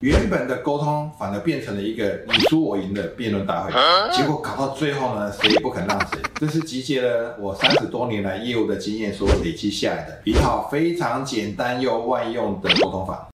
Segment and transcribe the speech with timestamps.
[0.00, 3.72] 原本的沟通反而变成了一个你输我赢的辩论大会，
[4.14, 6.18] 结果搞到最后呢，谁也不肯让谁。
[6.34, 13.26] 这是集结了我三十多年来业务的经验所累积下来的一套非常简单又万用的沟通法。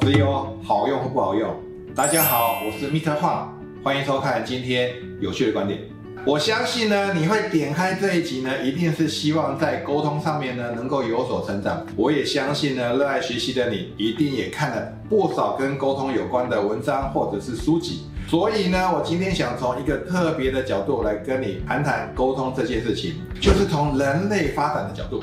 [0.00, 1.54] 只有好用或不好用。
[1.94, 3.16] 大家好，我是 Mr.
[3.18, 3.48] Huang，
[3.82, 4.90] 欢迎收看今天
[5.20, 5.80] 有趣的观点。
[6.24, 11.86] 我相信呢，你会点开这一集呢，一定是希望在沟通上面呢能够有所成长。
[11.94, 18.06] 我也相信呢，热爱学习的你，一定也看了不少跟沟通有关的文章或者是书籍。
[18.28, 25.22] 所以呢，我今天想从一个特别的角度来跟你谈谈沟通这件事情，就是从人类发展的角度。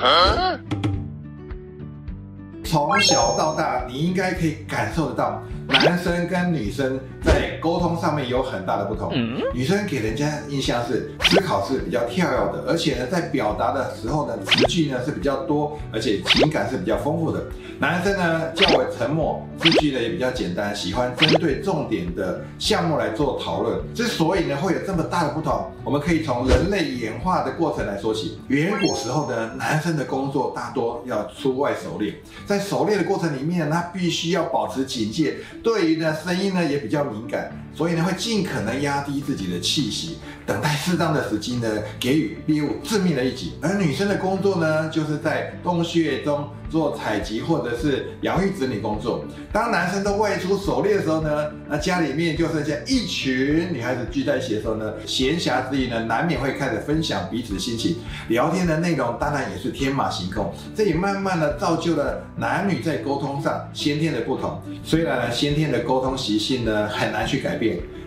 [2.74, 9.14] 从小到大，你应该可以感受得到，男生跟女生在沟通上面有很大的不同。
[9.54, 17.44] 女生给人家印象是思考是比较跳跃的，而且呢，在表达的时候呢，词句呢是比较多，而且情感是比较丰富的。
[17.80, 23.80] 男生呢较为沉默，字句呢也比较简单，喜欢针对重点的项目来做讨论。
[23.94, 28.40] 之所以呢会有这么大的不同，我们可以从人类演化的过程来说起。
[28.48, 32.16] 远古时候呢，男生的工作大多要出外狩猎，
[32.48, 41.68] 在狩猎的过程里面，他必须要保持警戒，对于呢声音呢也比较敏感，所以呢会尽可能压低自己的气息，等待适当的时机呢
[42.00, 43.54] 给予猎物致命的一击。
[43.62, 49.26] 而女生的工作呢，就是在洞穴中做采集或者是养育子女工作。
[49.52, 57.98] 当男生都外出狩猎的时候呢，那家里面就剩下一群女孩子聚在一起的时候呢，闲暇之余呢，难免会开始分享彼此的心情，
[58.30, 60.54] 聊天的内容当然也是天马行空。
[60.76, 64.62] 这也慢慢的造就了男女在沟通上先天的不同。
[64.84, 67.63] 虽然呢，先天的沟通习性呢很难去改变。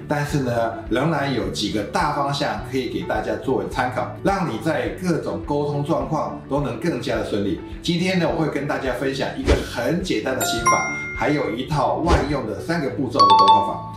[0.08, 7.60] 但是呢，仍然有几个大方向可以给大家作为参考，让你在各种沟通状况都能更加的顺利。
[7.82, 13.92] 今天呢，我会跟大家分享一个很简单的心法，还有一套万用的三个步骤的沟通法。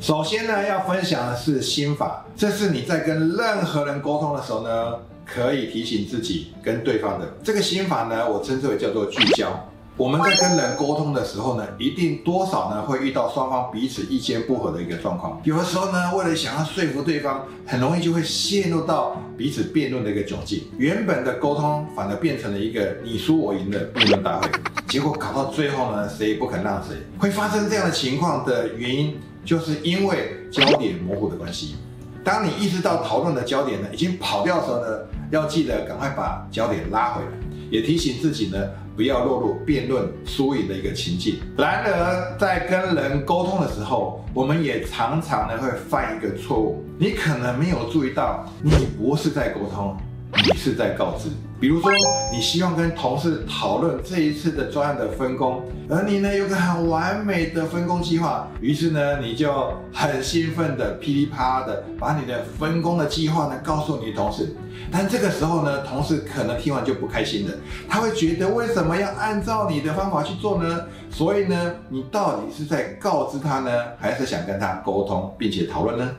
[0.00, 4.94] 首先呢，要分享的是心法，这是你在跟任何人沟通的时候呢，
[5.26, 7.26] 可以提醒自己跟对方的。
[7.42, 9.48] 这个心法呢，我称之为叫做聚焦。
[9.96, 15.40] 我们在跟人沟通的时候呢，一定多少呢会遇到双方彼此意见不合的一个状况。
[15.44, 20.64] 有的时候呢，为了想要说服对方，很容易就会陷入到彼此辩论的一个窘境。
[20.76, 24.50] 原本的沟通反而变成了一个你输我赢的辩论大会，
[24.88, 26.96] 结果搞到最后呢，谁也不肯让谁。
[27.16, 31.76] 会发生这样的情况的原因，就是因为焦点模糊的关系。
[32.24, 34.86] 当你意识到讨论的焦点呢已经跑掉的时候呢，
[35.30, 37.28] 要记得赶快把焦点拉回来，
[37.70, 38.58] 也提醒自己呢。
[38.96, 41.40] 不要落入辩论输赢的一个情境。
[41.58, 46.84] 然而，在跟人沟通的时候，我们也常常呢会犯一个错误。
[46.96, 49.96] 你可能没有注意到，你不是在沟通，
[50.36, 51.28] 你是在告知。
[51.60, 51.90] 比如说，
[52.30, 64.54] 你希望跟同事讨论这一次的专案的分工，而你呢有个很完美的分工计划，于是呢你就很兴奋的噼里啪啦的把你的分工的计划呢告诉你的同事。
[64.90, 67.54] 但这个时候呢，同事可能听完就不开心了，
[67.88, 70.84] 他会觉得为什么要按照你的方法去做呢？
[71.10, 76.10] 所以呢，你到底是在告知他呢，还是想跟他沟通并且讨论呢？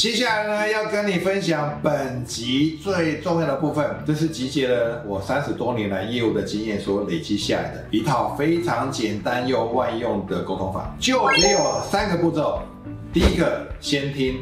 [0.00, 12.62] 接下来呢，要跟你分享本集最重要的部分，这是集结了我三十多年来业务的经验所累积下来的一套非常简单又万用的沟通法，就只有三个步骤。
[13.12, 14.36] 第一个，先听；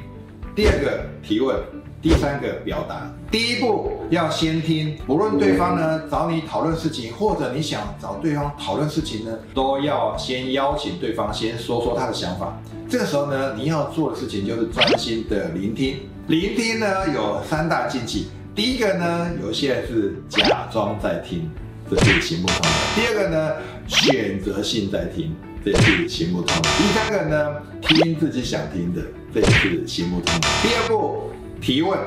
[0.54, 1.56] 第二个，提问；
[2.00, 3.12] 第三个，表达。
[3.28, 12.56] 第一步要先听，不论对方呢找你讨论事情，或者你想找对方讨论事情呢，都要先邀请对方先说说他的想法。
[12.88, 15.98] 这个时候呢，你要做的事情就是专心的聆听。
[16.26, 21.50] 聆听呢有三大禁忌，第一个呢，有些人是假装在听，
[21.90, 23.52] 这是行不通的；第二个呢，
[23.86, 29.02] 选择性在听，这也是行不通的；第三个呢，听自己想听的，
[29.34, 30.48] 这也是行不通的。
[30.62, 31.30] 第二步，
[31.60, 31.98] 提问。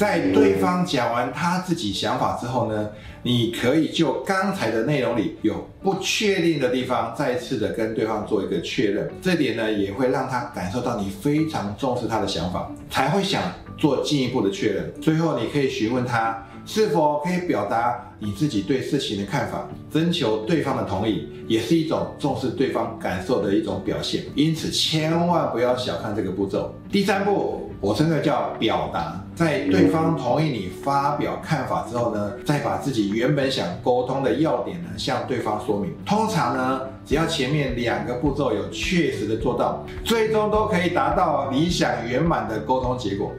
[0.00, 2.88] 在对方讲完他自己想法之后呢，
[3.22, 9.10] 你可以就刚才的内容里有不确定的地方，再次的跟对方做一个确认。
[9.20, 13.42] 这点呢，也会让他感受到你非常重视他的想法，才会想
[13.76, 14.90] 做进一步的确认。
[15.02, 24.22] 最后，你可以询问他是否可以表达你自己对事情的看法，征求对方的同意，也是一种重视对方感受的一种表现。
[24.34, 26.72] 因此，千万不要小看这个步骤。
[26.90, 35.92] 第三步，我称这叫表达，在对方同意你发表看法之后呢，再把自己原本想沟通的要点呢向对方说明。
[36.04, 43.32] 通常呢，只要前面两个步骤有确实的做到，最终都可以达到理想圆满的沟通结果。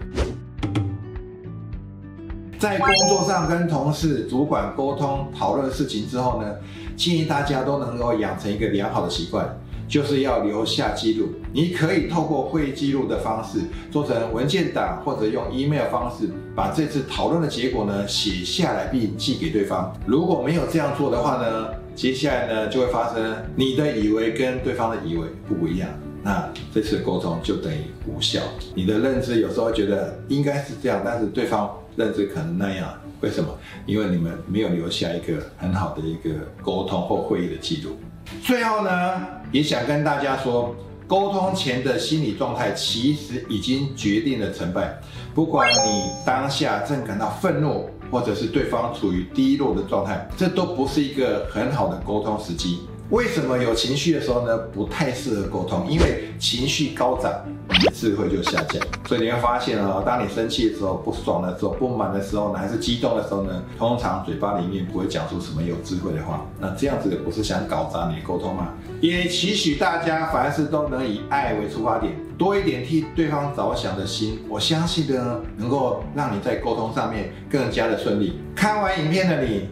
[2.61, 6.47] 在工作上跟同事、主管沟通讨论事情之后呢，
[6.95, 9.49] 建议大家都能够养成一个良好的习惯，
[9.87, 11.29] 就是要留下记录。
[11.51, 19.91] 你可以透过会议记录的方式，做成文件档，或者用 email 方式，把这次讨论的结果呢写下来并寄给对方。
[20.05, 25.89] 如果没有这样做的话呢，接下来呢就会发生你的以为跟对方的以为不一样，
[26.21, 28.39] 那这次沟通就等于无效。
[28.75, 31.67] 你的认知有时候觉得应该是这样，但是对方。
[31.95, 33.49] 认知可能那样，为什么？
[33.85, 36.29] 因为你们没有留下一个很好的一个
[36.61, 37.97] 沟通或会议的记录。
[38.43, 40.75] 最后呢，也想跟大家说，
[41.07, 44.97] 沟通前的心理状态其实已经决定了成败。
[45.33, 52.79] 不管你当下正感到愤怒，或者是对方处于低落的状态，这都不是一个很好的沟通时机。
[53.11, 54.57] 为什么有情绪的时候呢？
[54.73, 57.29] 不太适合沟通，因为情绪高涨，
[57.69, 58.81] 你的智慧就下降。
[59.05, 66.45] 所以你会发现啊，当你生气的时候、不爽的时候、不满的时候呢，还是激动的时候呢，通常嘴巴里面不会讲出什么有智慧的话。
[66.57, 68.69] 那这样子不是想搞砸你的沟通吗？
[69.01, 74.39] 也期许大家凡事都能以爱为出发点，多一点替对方着想的心。
[74.47, 78.39] 我相信呢，能够让你在沟通上面更加的顺利。
[78.55, 79.67] 看完影片的你，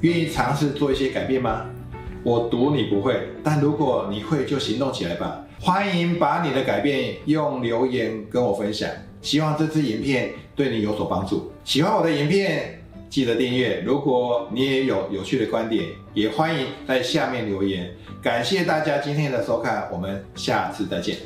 [0.00, 1.66] 愿意尝试做一些改变吗？
[2.28, 5.42] 我赌你不会，但如果你会，就行动起来吧！
[5.58, 8.86] 欢迎把你的改变用留言跟我分享，
[9.22, 11.50] 希望这支影片对你有所帮助。
[11.64, 13.80] 喜欢我的影片，记得订阅。
[13.80, 15.82] 如果你也有有趣的观点，
[16.12, 17.90] 也欢迎在下面留言。
[18.22, 21.16] 感谢大家今天的收看，我们下次再见。